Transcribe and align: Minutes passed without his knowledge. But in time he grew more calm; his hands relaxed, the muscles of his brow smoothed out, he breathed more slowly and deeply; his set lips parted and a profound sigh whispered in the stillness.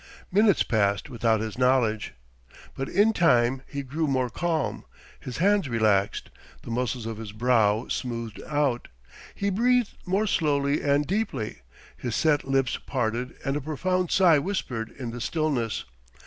Minutes 0.31 0.63
passed 0.63 1.11
without 1.11 1.41
his 1.41 1.59
knowledge. 1.59 2.15
But 2.75 2.89
in 2.89 3.13
time 3.13 3.61
he 3.67 3.83
grew 3.83 4.07
more 4.07 4.31
calm; 4.31 4.83
his 5.19 5.37
hands 5.37 5.69
relaxed, 5.69 6.31
the 6.63 6.71
muscles 6.71 7.05
of 7.05 7.17
his 7.17 7.31
brow 7.31 7.87
smoothed 7.87 8.41
out, 8.47 8.87
he 9.35 9.51
breathed 9.51 9.93
more 10.03 10.25
slowly 10.25 10.81
and 10.81 11.05
deeply; 11.05 11.59
his 11.95 12.15
set 12.15 12.45
lips 12.47 12.79
parted 12.83 13.35
and 13.45 13.55
a 13.55 13.61
profound 13.61 14.09
sigh 14.09 14.39
whispered 14.39 14.89
in 14.89 15.11
the 15.11 15.21
stillness. 15.21 15.83